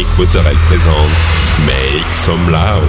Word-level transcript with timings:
Dominique 0.00 0.18
Mozzarel 0.18 0.56
présente 0.66 0.94
Make 1.66 2.14
Some 2.14 2.50
Loud. 2.50 2.88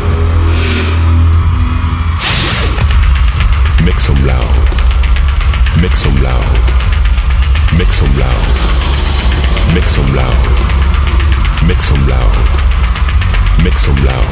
Make 3.83 3.99
Some 3.99 4.25
Loud. 4.25 4.39
Make 5.81 5.93
Some 5.93 6.21
Loud. 6.21 6.41
Make 7.77 7.91
Some 7.91 8.17
Loud. 8.17 8.29
Make 9.73 9.87
Some 9.89 10.15
Loud. 10.15 10.25
Make 11.67 11.81
Some 11.81 12.07
Loud. 12.07 12.31
Make 13.61 13.77
Some 13.77 14.05
Loud. 14.05 14.23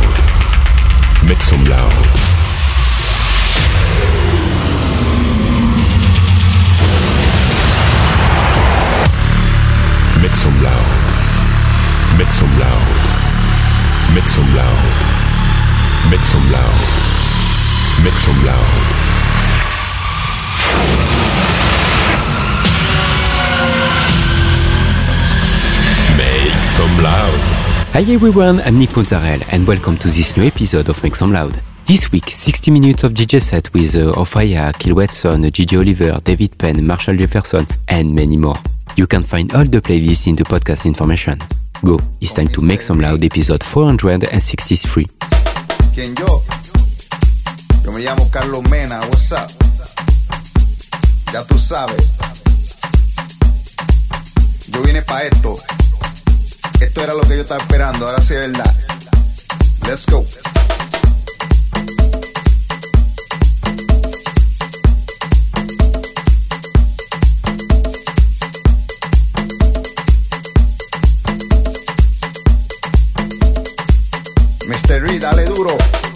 Make 1.28 1.42
Some 1.44 1.66
Loud. 1.66 1.92
Make 10.22 10.36
Some 10.36 10.64
Loud. 10.64 10.79
Make 12.20 12.34
some 12.34 12.52
loud. 12.60 12.88
Make 14.14 14.28
some 14.28 14.44
loud. 14.54 14.84
Make 16.12 16.20
some 16.20 16.52
loud. 16.52 16.80
Make 18.04 18.20
some 18.26 18.46
loud. 18.46 18.72
Make 26.18 26.66
some 26.66 27.02
loud. 27.02 27.40
Hi 27.94 28.02
everyone, 28.02 28.60
I'm 28.66 28.78
Nick 28.78 28.90
Montarel 28.90 29.42
and 29.54 29.66
welcome 29.66 29.98
to 30.00 30.10
this 30.10 30.36
new 30.36 30.44
episode 30.44 30.90
of 30.90 31.02
Make 31.02 31.16
Some 31.16 31.32
Loud. 31.32 31.58
This 31.86 32.12
week, 32.12 32.28
60 32.28 32.70
minutes 32.70 33.04
of 33.06 33.14
DJ 33.14 33.42
set 33.42 33.74
with 33.74 33.96
uh, 33.96 34.12
OFFAIAH, 34.12 34.78
Kyle 34.78 34.96
Watson, 34.96 35.46
uh, 35.46 35.50
Gigi 35.50 35.78
Oliver, 35.78 36.20
David 36.22 36.58
Penn, 36.58 36.86
Marshall 36.86 37.16
Jefferson, 37.16 37.66
and 37.88 38.14
many 38.14 38.36
more. 38.36 38.58
You 38.98 39.08
can 39.08 39.24
find 39.24 39.54
all 39.56 39.64
the 39.64 39.80
playlists 39.80 40.28
in 40.28 40.36
the 40.36 40.44
podcast 40.44 40.86
information. 40.86 41.40
Go, 41.82 41.98
it's 42.20 42.34
time 42.34 42.50
to 42.50 42.62
make 42.62 42.82
some 42.82 43.00
loud 43.00 43.24
episode 43.24 43.64
463. 43.64 45.06
¿Quién 45.96 46.14
yo? 46.16 46.44
Yo 47.84 47.92
me 47.94 48.02
llamo 48.02 48.30
Carlos 48.30 48.64
Mena, 48.70 49.00
what's 49.08 49.32
up? 49.32 49.50
Ya 51.32 51.44
tú 51.46 51.58
sabes. 51.58 52.06
Yo 54.68 54.82
vine 54.82 55.02
para 55.04 55.24
esto. 55.24 55.56
Esto 56.82 57.02
era 57.02 57.14
lo 57.14 57.22
que 57.22 57.38
yo 57.38 57.42
estaba 57.44 57.62
esperando, 57.62 58.08
ahora 58.08 58.22
sí 58.22 58.34
es 58.34 58.52
verdad. 58.52 58.76
Let's 59.88 60.06
go. 60.06 60.26
Dale 75.00 75.46
duro. 75.46 76.09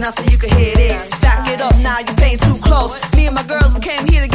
enough 0.00 0.16
so 0.16 0.30
you 0.30 0.38
can 0.38 0.50
hear 0.56 0.74
this. 0.74 1.10
Back 1.20 1.46
it 1.52 1.60
up 1.60 1.76
now, 1.80 1.98
you 1.98 2.14
paying 2.16 2.38
too 2.38 2.56
close. 2.56 2.96
Me 3.14 3.26
and 3.26 3.34
my 3.34 3.42
girls, 3.42 3.74
we 3.74 3.80
came 3.80 4.06
here 4.06 4.22
to 4.26 4.29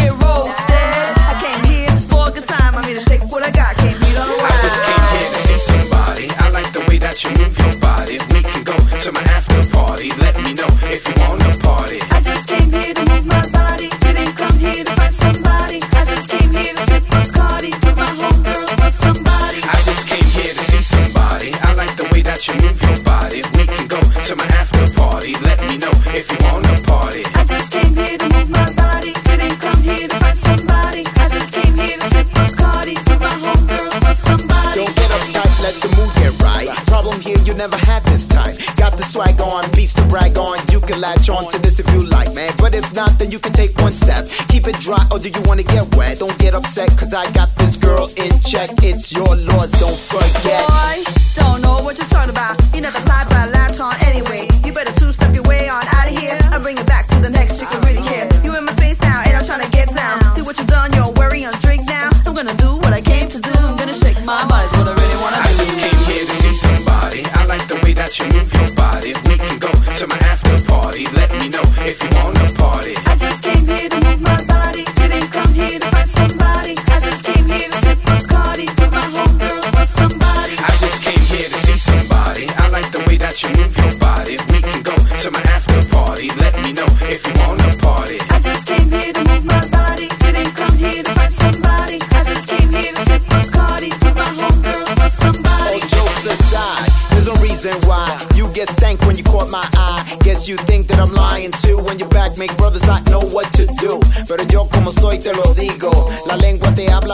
latch 41.15 41.29
on 41.29 41.50
to 41.51 41.59
this 41.59 41.79
if 41.79 41.89
you 41.94 42.01
like, 42.07 42.33
man. 42.33 42.51
But 42.57 42.73
if 42.75 42.94
not, 42.94 43.17
then 43.19 43.31
you 43.31 43.39
can 43.39 43.53
take 43.53 43.77
one 43.79 43.94
step. 43.94 44.27
Keep 44.50 44.67
it 44.67 44.79
dry, 44.79 45.06
or 45.12 45.19
do 45.19 45.29
you 45.29 45.41
wanna 45.45 45.63
get 45.63 45.95
wet? 45.95 46.19
Don't 46.19 46.38
get 46.38 46.53
upset, 46.53 46.89
cause 46.97 47.13
I 47.13 47.31
got 47.31 47.50
this 47.56 47.75
girl 47.75 48.09
in 48.15 48.31
check. 48.41 48.69
It's 48.83 49.12
your 49.12 49.35
laws, 49.35 49.71
don't 49.71 49.97
forget. 49.97 50.67
Boy. 50.67 51.14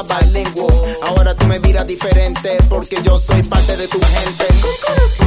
bilingüe. 0.04 0.98
Ahora 1.02 1.36
tú 1.36 1.46
me 1.48 1.60
miras 1.60 1.88
diferente 1.88 2.58
porque 2.70 2.98
yo 3.04 3.18
soy 3.18 3.44
parte 3.44 3.78
de 3.78 3.88
tu 3.88 4.00
gente. 4.00 5.21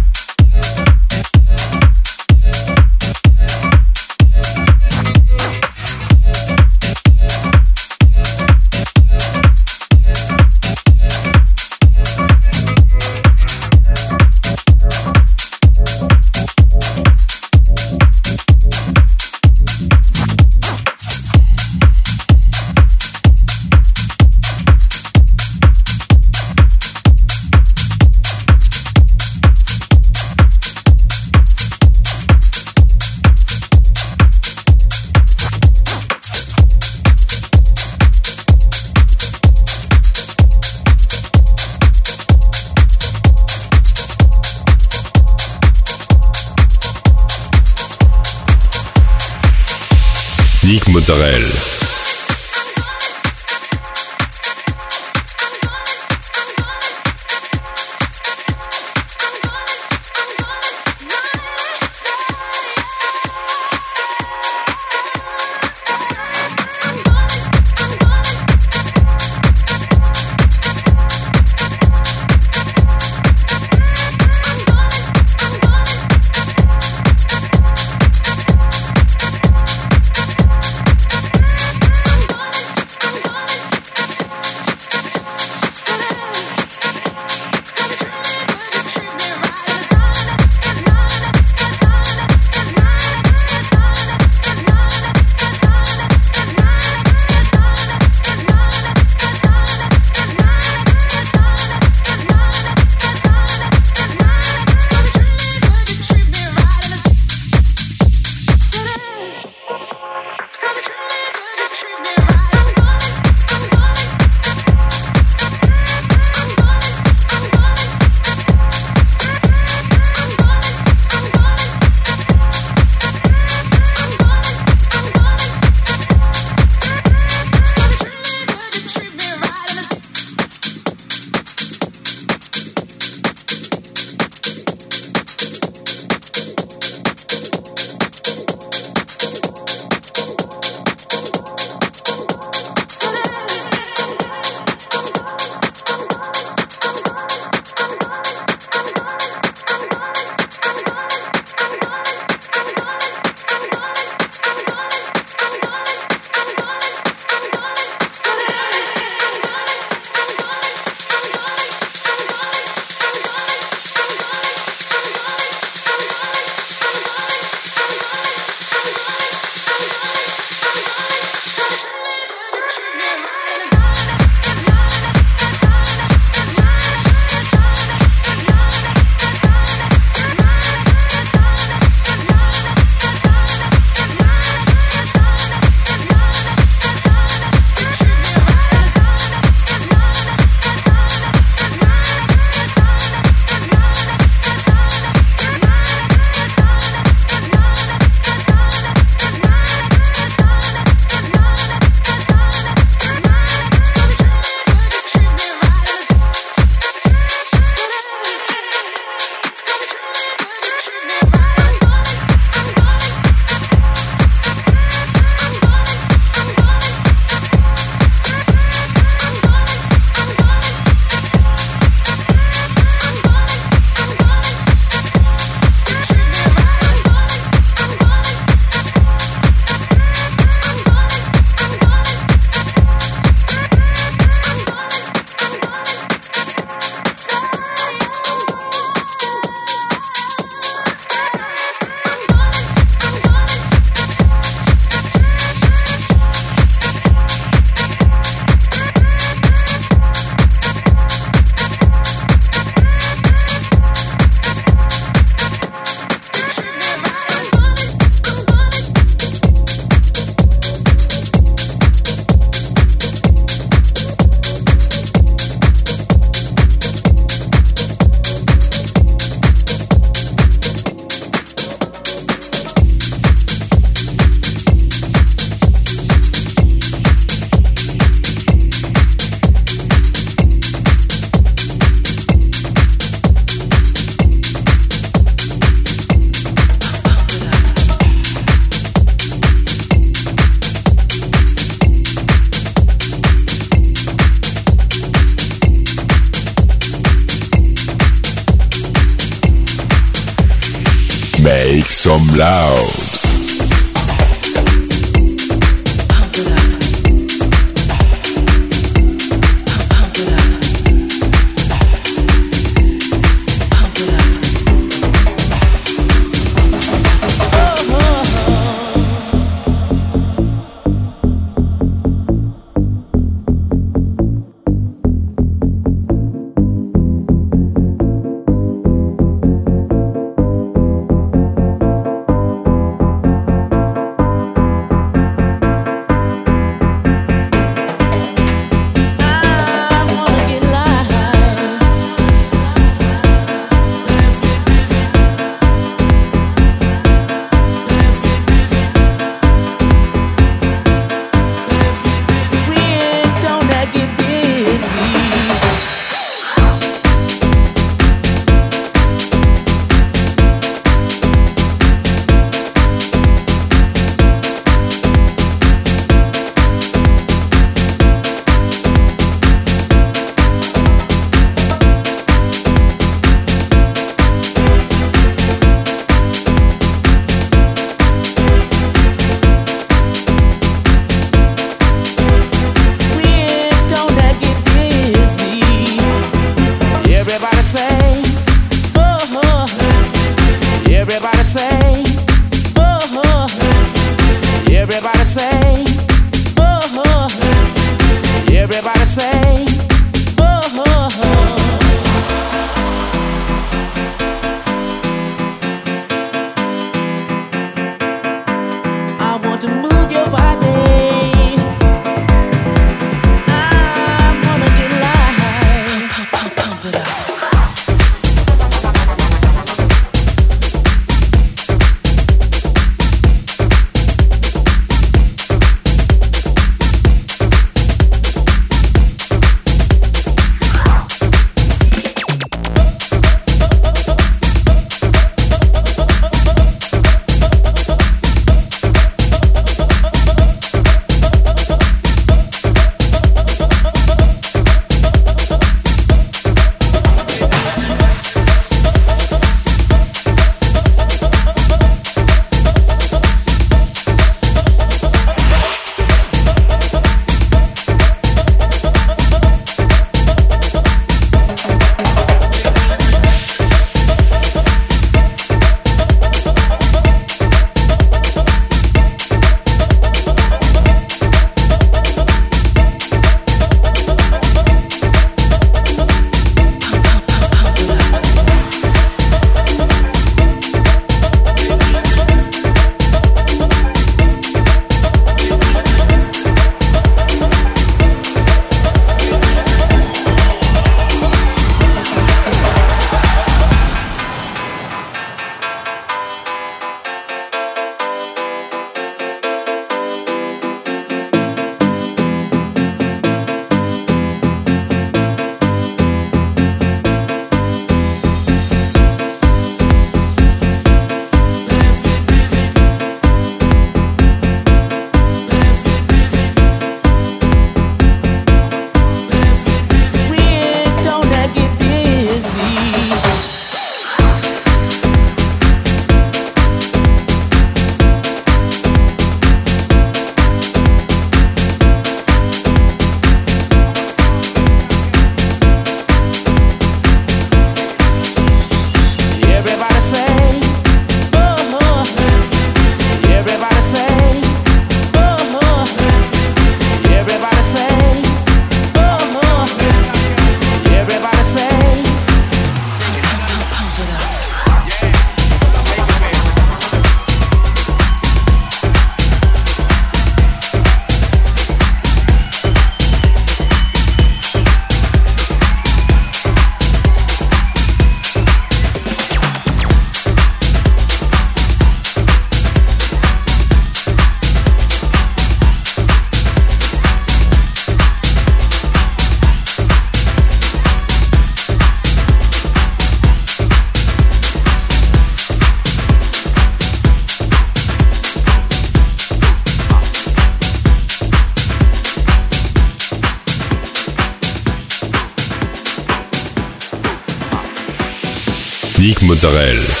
Nick 599.43 600.00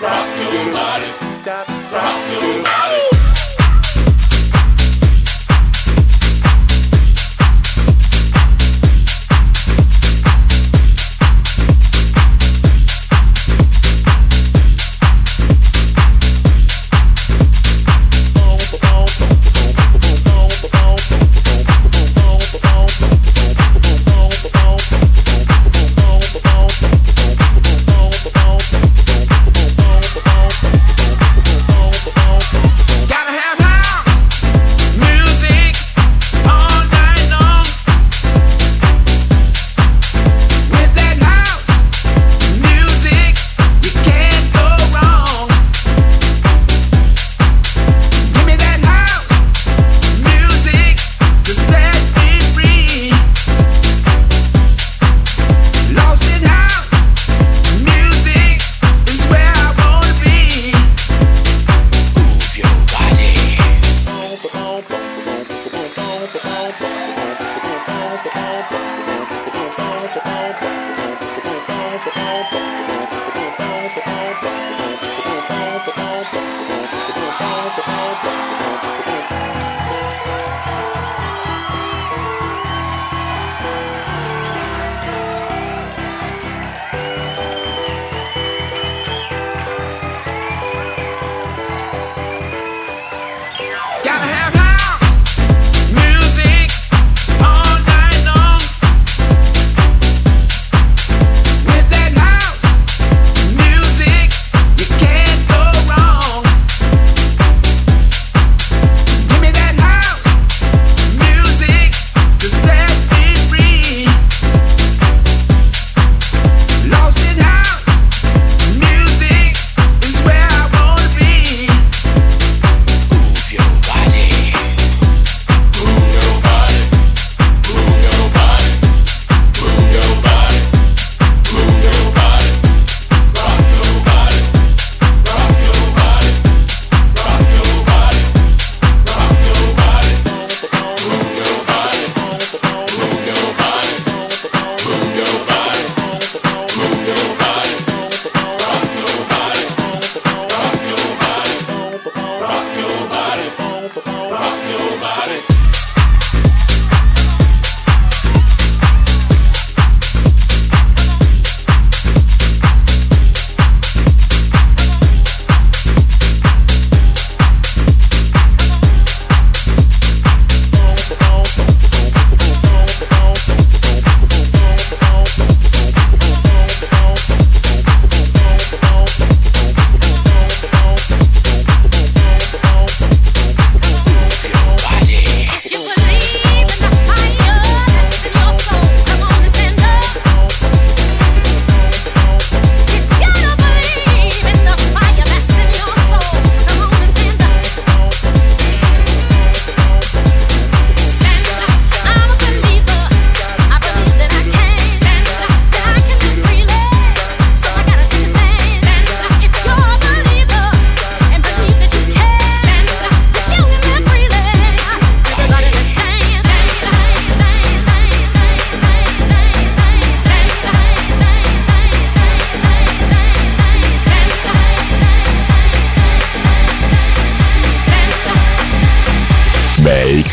rock 0.00 0.38
your 0.38 0.72
body, 0.72 1.10
rock 1.92 2.30
your 2.32 2.62
body. 2.64 2.79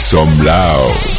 Some 0.10 0.46
loud. 0.46 1.16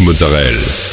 Mozzarella. 0.00 0.87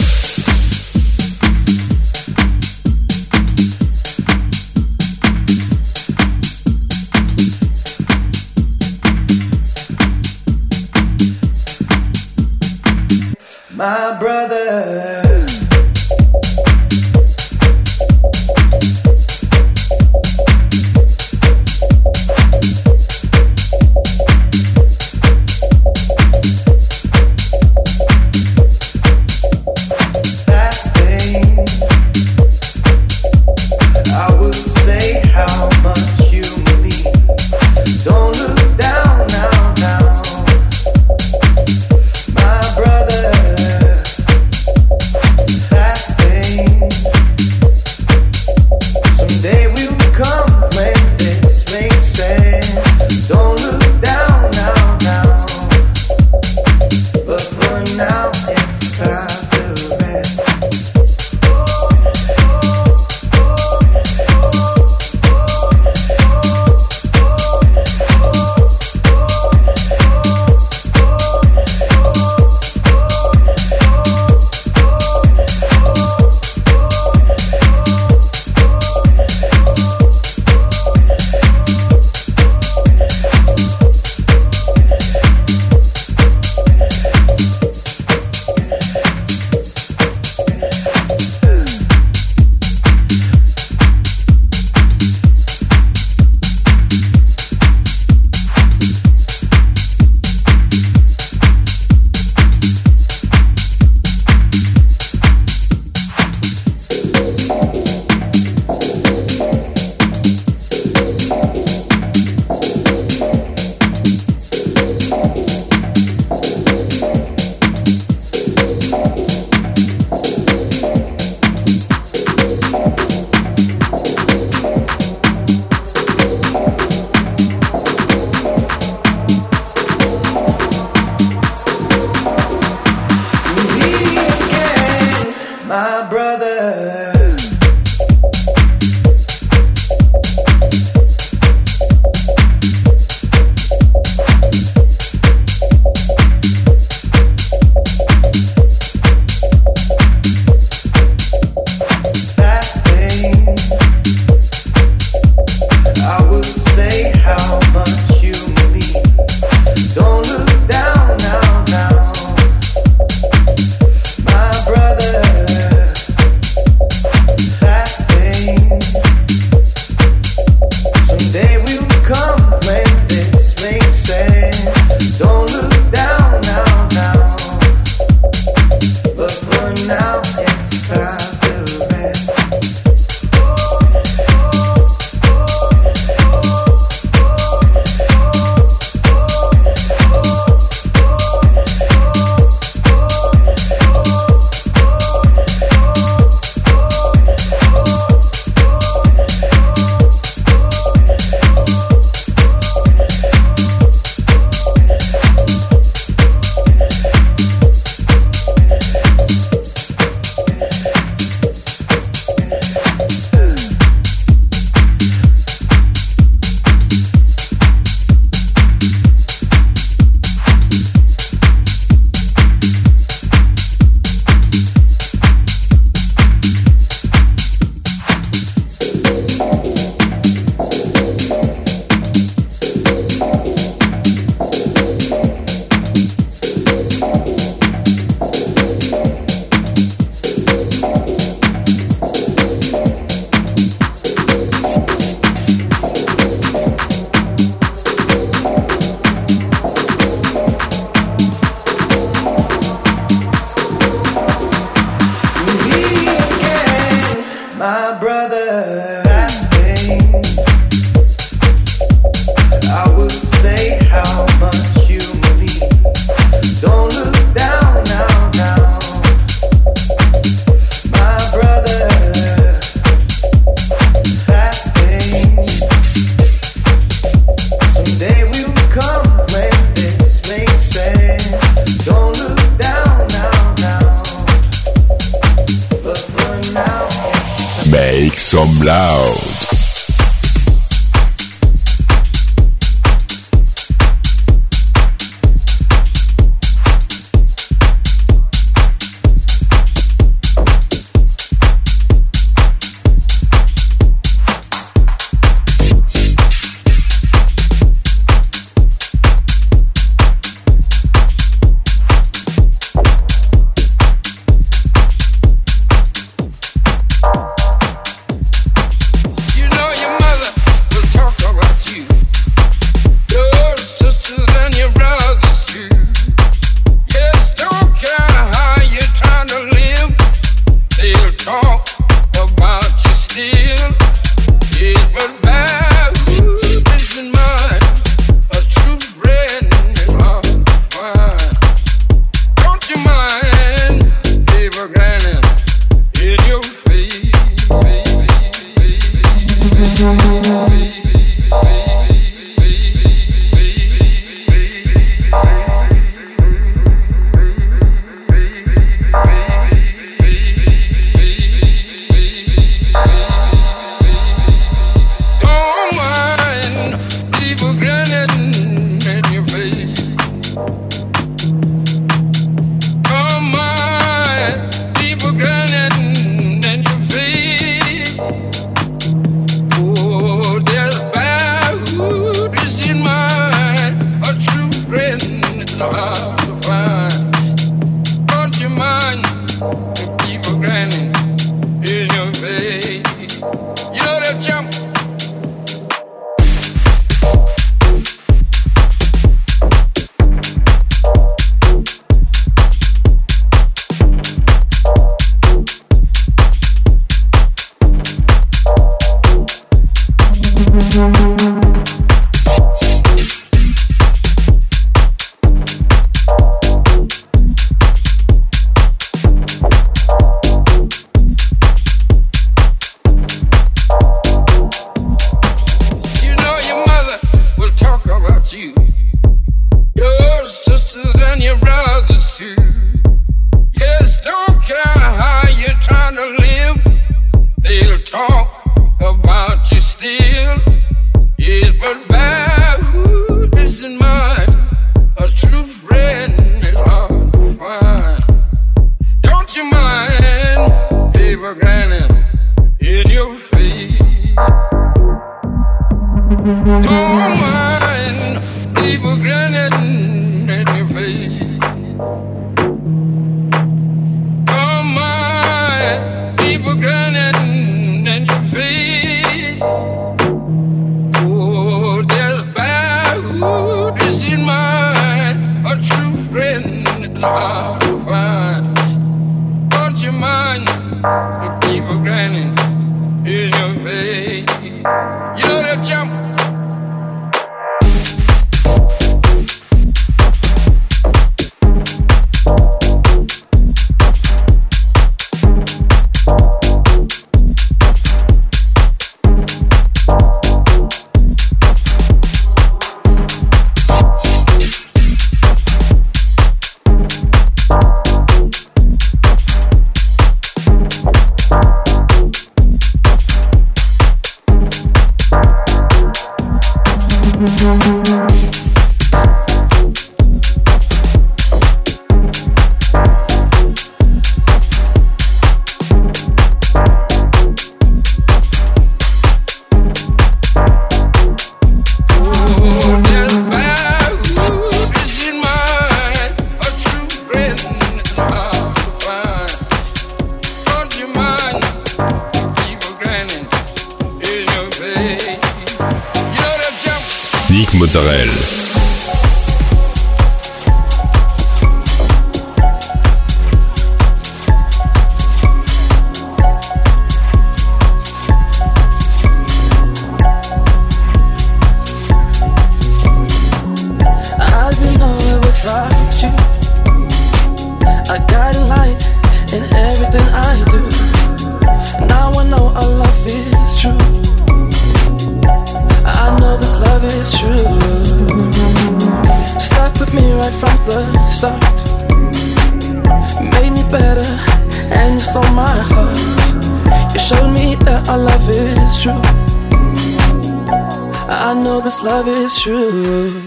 This 591.66 591.82
love 591.82 592.08
is 592.08 592.40
true. 592.42 593.25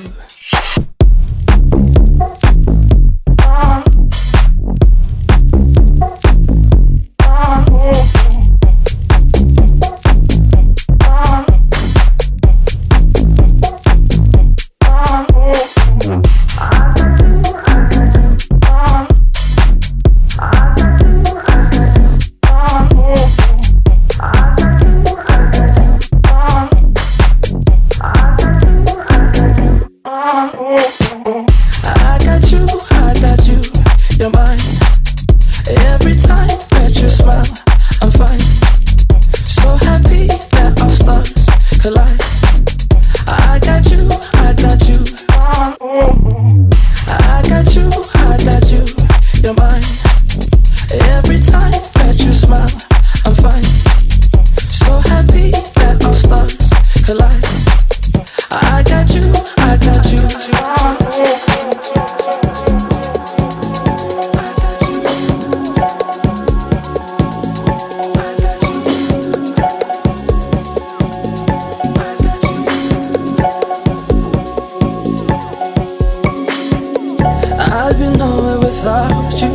I'd 77.89 77.99
be 77.99 78.07
nowhere 78.18 78.59
without 78.59 79.32
you. 79.41 79.49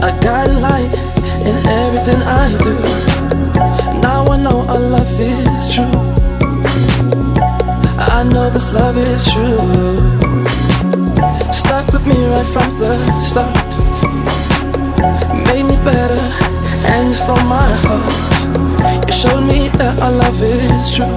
I 0.00 0.16
got 0.22 0.48
light 0.62 0.94
in 1.48 1.56
everything 1.66 2.22
I 2.22 2.56
do. 2.62 2.74
Now 4.00 4.24
I 4.30 4.36
know 4.36 4.60
our 4.68 4.78
love 4.78 5.10
is 5.18 5.74
true. 5.74 5.98
I 7.98 8.22
know 8.22 8.48
this 8.48 8.72
love 8.72 8.96
is 8.96 9.24
true. 9.32 9.98
Stuck 11.52 11.92
with 11.92 12.06
me 12.06 12.14
right 12.30 12.46
from 12.46 12.70
the 12.78 12.94
start. 13.20 13.68
Made 15.48 15.64
me 15.64 15.74
better 15.84 16.22
and 16.92 17.08
you 17.08 17.14
stole 17.14 17.42
my 17.42 17.70
heart. 17.82 19.06
You 19.08 19.12
showed 19.12 19.44
me 19.52 19.66
that 19.78 19.98
our 19.98 20.12
love 20.12 20.40
is 20.40 20.94
true. 20.94 21.16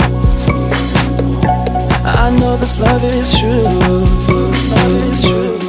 I 2.04 2.32
know 2.32 2.58
this 2.58 2.80
love 2.80 3.04
is 3.04 3.38
true. 3.38 4.35
Love 4.76 5.14
is 5.14 5.22
true. 5.22 5.65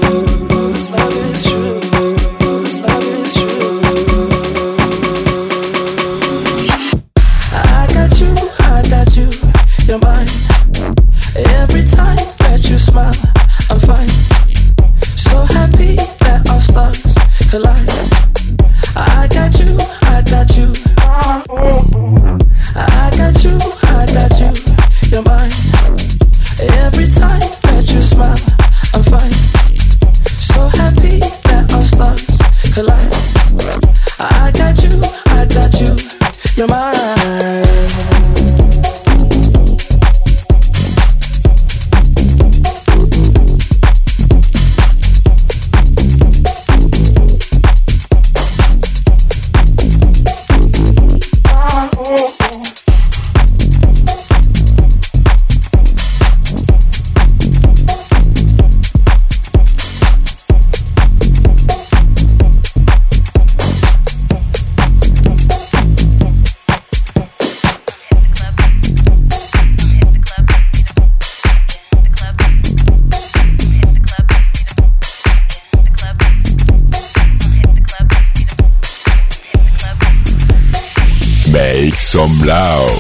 Some 82.16 82.48
loud. 82.48 82.96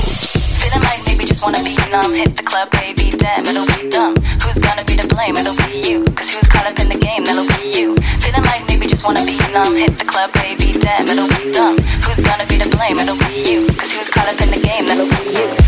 Feeling 0.60 0.84
like 0.84 1.00
maybe 1.08 1.24
just 1.24 1.40
wanna 1.40 1.64
be 1.64 1.72
numb. 1.88 2.12
Hit 2.12 2.36
the 2.36 2.42
club, 2.42 2.68
baby, 2.72 3.08
damn, 3.16 3.46
it'll 3.48 3.64
be 3.64 3.88
dumb. 3.88 4.14
Who's 4.44 4.60
gonna 4.60 4.84
be 4.84 4.94
to 5.00 5.08
blame? 5.08 5.36
It'll 5.40 5.56
be 5.56 5.80
you. 5.88 6.04
Cause 6.12 6.28
who's 6.34 6.46
caught 6.52 6.66
up 6.66 6.78
in 6.78 6.90
the 6.92 6.98
game? 6.98 7.24
That'll 7.24 7.48
be 7.56 7.72
you. 7.72 7.96
Feeling 8.20 8.44
like 8.44 8.68
maybe 8.68 8.86
just 8.86 9.04
wanna 9.04 9.24
be 9.24 9.40
numb. 9.56 9.74
Hit 9.74 9.98
the 9.98 10.04
club, 10.04 10.34
baby, 10.34 10.76
damn, 10.84 11.08
it'll 11.08 11.32
be 11.40 11.50
dumb. 11.50 11.78
Who's 12.04 12.20
gonna 12.20 12.44
be 12.44 12.58
to 12.58 12.68
blame? 12.76 12.98
It'll 12.98 13.16
be 13.16 13.40
you. 13.48 13.66
Cause 13.80 13.90
who's 13.96 14.10
caught 14.10 14.28
up 14.28 14.38
in 14.44 14.50
the 14.50 14.60
game? 14.60 14.84
That'll 14.84 15.08
be 15.08 15.32
you. 15.32 15.65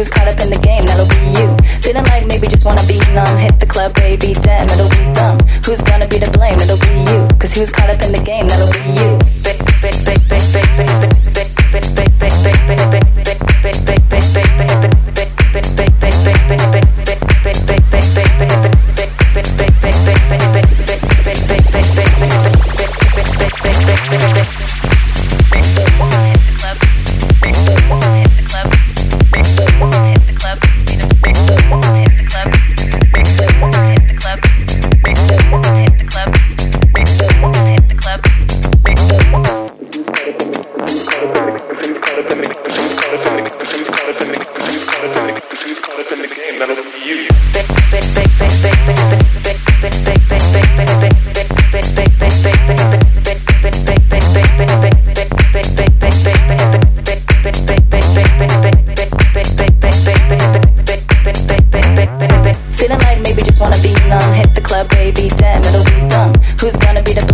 Who's 0.00 0.08
caught 0.08 0.28
up 0.28 0.40
in 0.40 0.48
the 0.48 0.58
game? 0.58 0.86
That'll 0.86 1.04
be 1.04 1.20
you. 1.36 1.48
Feeling 1.84 2.04
like 2.04 2.26
maybe 2.26 2.46
just 2.46 2.64
wanna 2.64 2.84
be 2.88 2.96
numb. 3.12 3.36
Hit 3.36 3.60
the 3.60 3.66
club, 3.66 3.92
baby, 3.94 4.32
damn, 4.32 4.66
it'll 4.66 4.88
be 4.88 5.04
dumb. 5.12 5.38
Who's 5.66 5.82
gonna 5.82 6.08
be 6.08 6.18
to 6.18 6.30
blame? 6.30 6.58
It'll 6.58 6.80
be 6.80 6.94
you. 7.10 7.28
Cause 7.38 7.52
who's 7.52 7.70
caught 7.70 7.90
up 7.90 8.00
in 8.02 8.12
the 8.12 8.22
game? 8.24 8.48
That'll 8.48 8.72
be 8.72 8.90
you. 8.96 9.30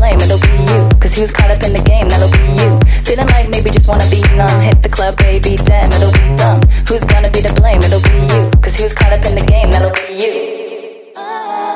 lame, 0.06 0.20
it'll 0.22 0.38
be 0.38 0.54
you. 0.70 0.80
Cause 1.02 1.12
he 1.12 1.20
was 1.22 1.32
caught 1.32 1.50
up 1.50 1.62
in 1.66 1.72
the 1.72 1.82
game, 1.82 2.08
that'll 2.08 2.30
be 2.30 2.46
you. 2.60 2.70
Feeling 3.02 3.26
like 3.34 3.50
maybe 3.50 3.70
just 3.70 3.88
wanna 3.88 4.08
be 4.10 4.22
numb. 4.38 4.60
Hit 4.62 4.82
the 4.82 4.88
club, 4.88 5.16
baby, 5.18 5.58
damn, 5.66 5.90
it'll 5.90 6.12
be 6.12 6.26
dumb. 6.38 6.60
Who's 6.88 7.04
gonna 7.04 7.30
be 7.30 7.42
to 7.42 7.52
blame? 7.54 7.82
It'll 7.82 8.00
be 8.00 8.18
you. 8.32 8.42
Cause 8.62 8.74
he 8.78 8.82
was 8.84 8.94
caught 8.94 9.12
up 9.12 9.24
in 9.26 9.34
the 9.34 9.46
game, 9.46 9.70
that'll 9.72 9.96
be 10.00 10.06
you. 10.22 10.32
Oh. 11.16 11.75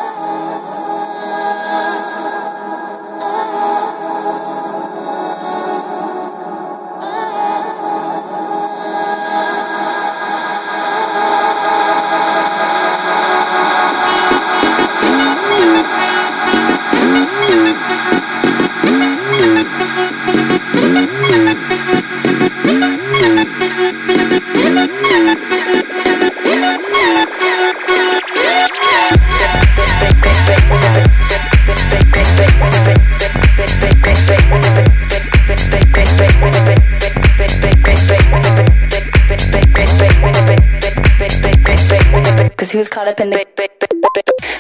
who's 42.80 42.88
caught 42.88 43.06
up 43.06 43.20
in 43.20 43.28
the 43.28 43.36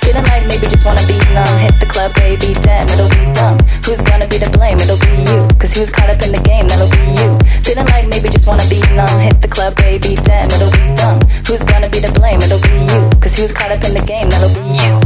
Feeling 0.04 0.24
like 0.28 0.44
maybe 0.44 0.68
just 0.68 0.84
wanna 0.84 1.00
be 1.08 1.16
numb 1.32 1.56
Hit 1.56 1.72
the 1.80 1.88
club, 1.88 2.12
baby, 2.20 2.52
damn, 2.60 2.84
it'll 2.84 3.08
be 3.08 3.24
dumb 3.32 3.56
Who's 3.88 4.04
gonna 4.04 4.28
be 4.28 4.36
to 4.36 4.50
blame? 4.52 4.76
It'll 4.76 5.00
be 5.00 5.24
you 5.24 5.48
Cause 5.56 5.72
who's 5.72 5.88
caught 5.88 6.12
up 6.12 6.20
in 6.20 6.36
the 6.36 6.42
game? 6.44 6.68
That'll 6.68 6.92
be 6.92 7.00
you 7.16 7.40
Feeling 7.64 7.88
like 7.88 8.12
maybe 8.12 8.28
just 8.28 8.44
wanna 8.44 8.68
be 8.68 8.84
numb 8.92 9.08
Hit 9.24 9.40
the 9.40 9.48
club, 9.48 9.72
baby, 9.80 10.20
damn, 10.28 10.52
it'll 10.52 10.68
be 10.68 10.84
dumb 11.00 11.16
Who's 11.48 11.64
gonna 11.64 11.88
be 11.88 12.04
to 12.04 12.12
blame? 12.12 12.44
It'll 12.44 12.60
be 12.60 12.76
you 12.92 13.08
Cause 13.24 13.32
who's 13.40 13.56
caught 13.56 13.72
up 13.72 13.80
in 13.88 13.96
the 13.96 14.04
game? 14.04 14.28
That'll 14.28 14.52
be 14.52 14.68
you 14.68 15.00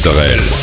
Sauterelle. 0.00 0.59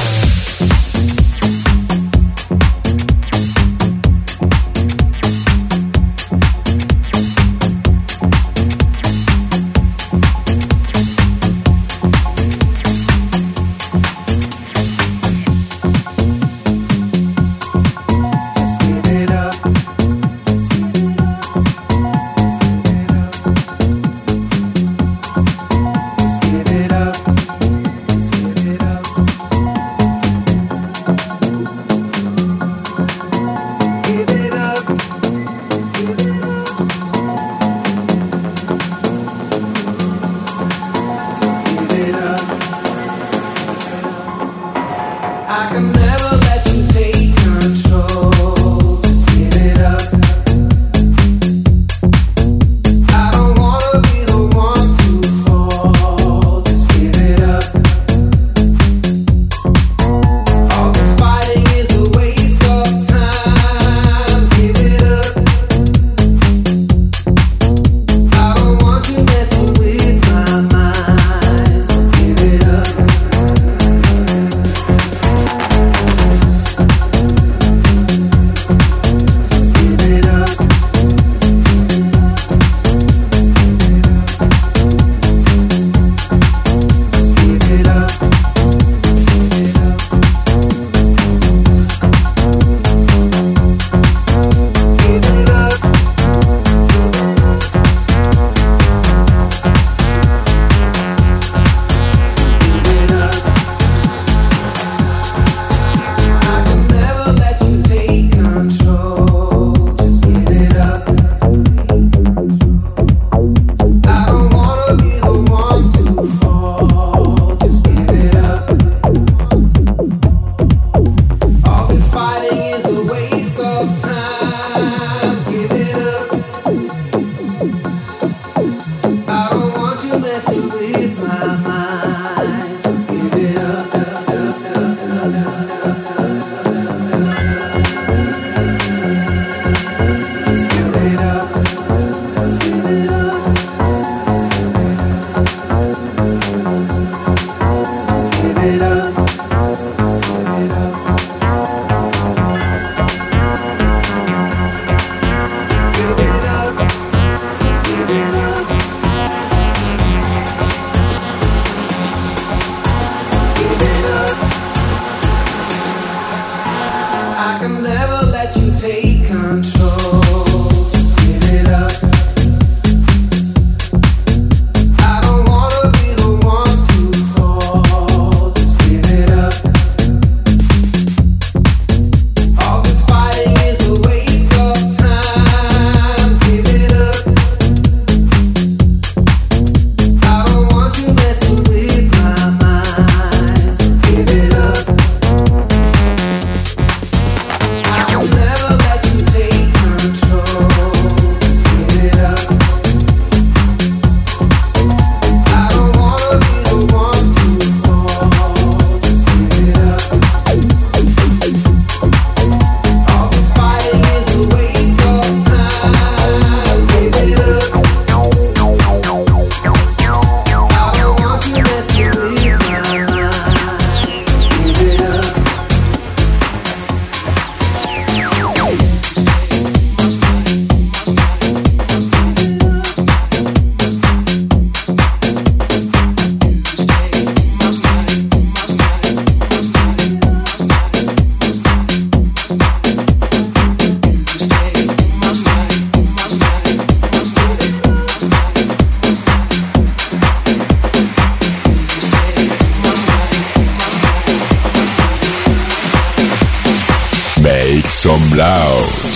some 258.07 258.37
loud. 258.37 259.06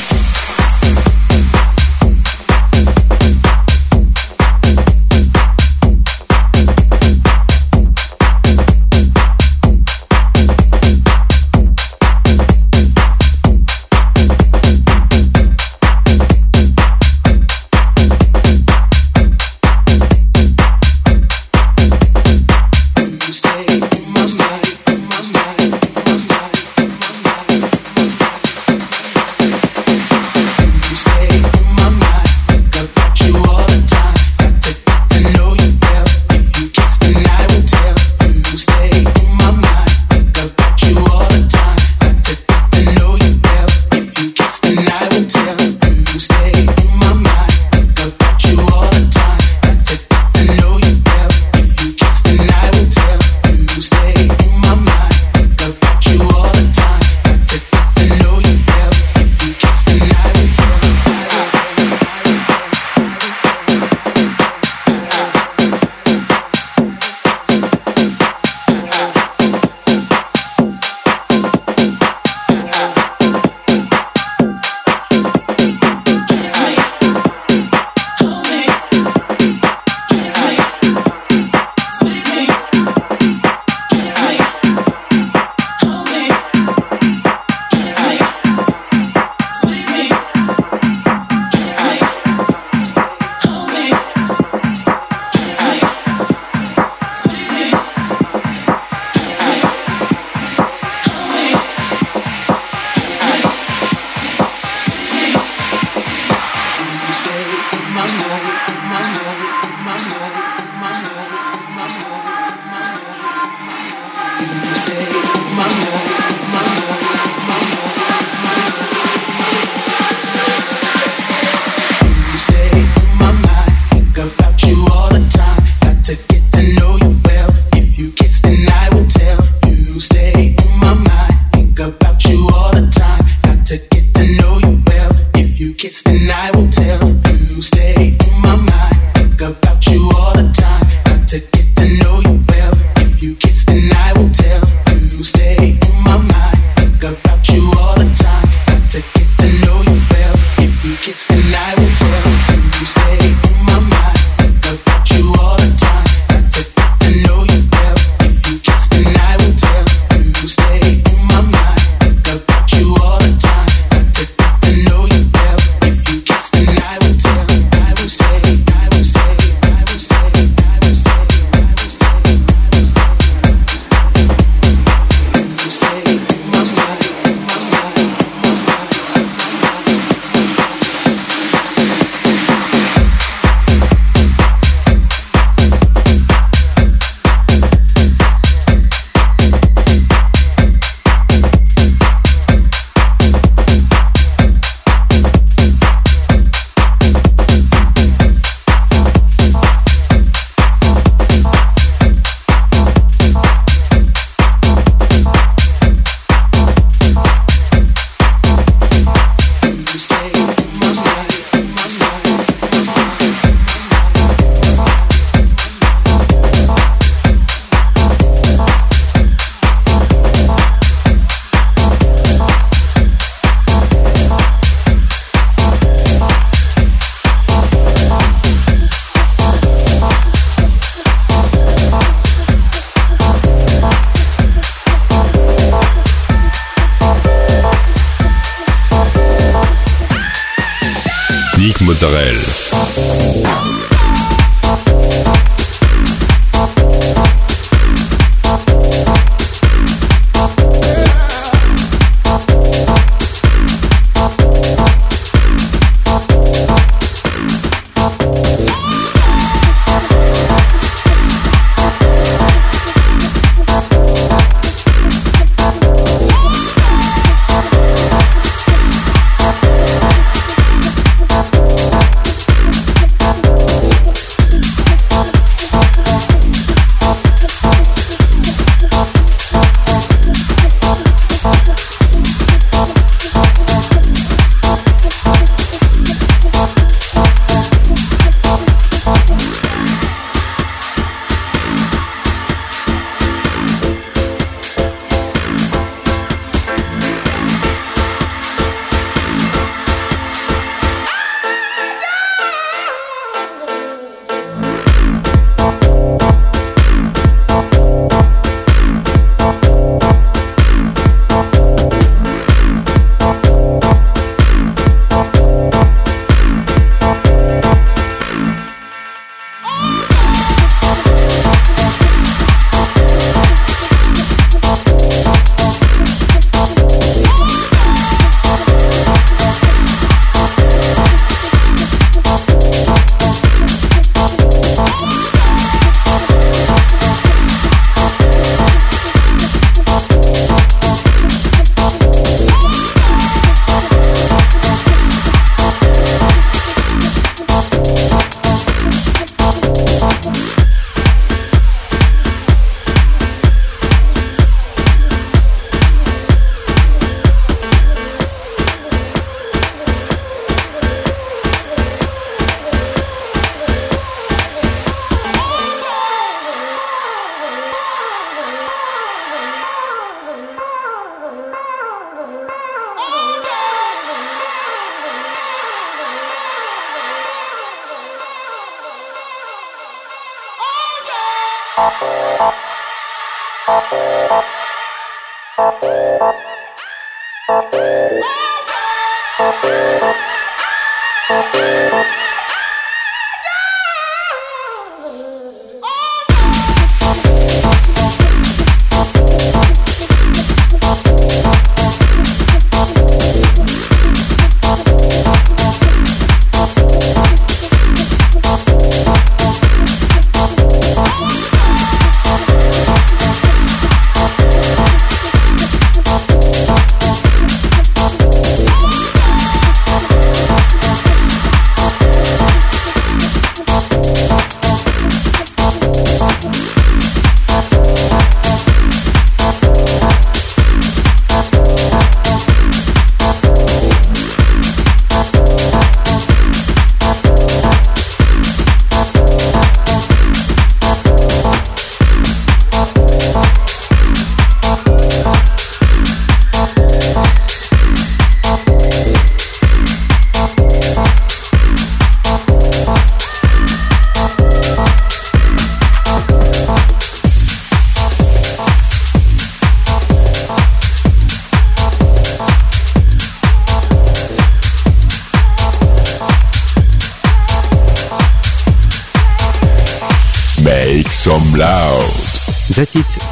Nick 242.11 242.50